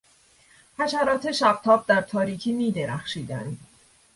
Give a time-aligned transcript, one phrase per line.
[0.79, 3.67] حشرات شبتاب در تاریکی میدرخشیدند.